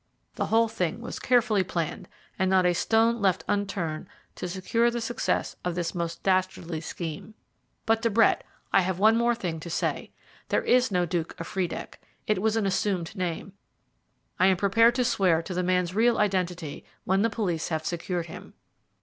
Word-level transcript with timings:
"The 0.33 0.47
whole 0.47 0.67
thing 0.67 0.99
was 0.99 1.19
carefully 1.19 1.63
planned, 1.63 2.07
and 2.39 2.49
not 2.49 2.65
a 2.65 2.73
stone 2.73 3.21
left 3.21 3.43
unturned 3.47 4.07
to 4.33 4.47
secure 4.49 4.89
the 4.89 4.99
success 4.99 5.55
of 5.63 5.75
this 5.75 5.93
most 5.93 6.23
dastardly 6.23 6.81
scheme. 6.81 7.35
But, 7.85 8.01
De 8.01 8.09
Brett, 8.09 8.43
I 8.73 8.81
have 8.81 8.97
one 8.97 9.13
thing 9.35 9.53
more 9.53 9.59
to 9.59 9.69
say. 9.69 10.09
There 10.49 10.63
is 10.63 10.89
no 10.89 11.05
Duke 11.05 11.39
of 11.39 11.45
Friedeck: 11.45 11.99
it 12.25 12.41
was 12.41 12.55
an 12.55 12.65
assumed 12.65 13.15
name. 13.15 13.53
I 14.39 14.47
am 14.47 14.57
prepared 14.57 14.95
to 14.95 15.05
swear 15.05 15.43
to 15.43 15.53
the 15.53 15.61
man's 15.61 15.93
real 15.93 16.17
identity 16.17 16.83
when 17.03 17.21
the 17.21 17.29
police 17.29 17.67
have 17.69 17.85
secured 17.85 18.25
him." 18.25 18.55